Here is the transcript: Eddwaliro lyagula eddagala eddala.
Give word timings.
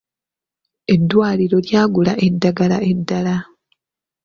Eddwaliro 0.93 1.57
lyagula 1.67 2.13
eddagala 2.27 2.77
eddala. 2.91 3.35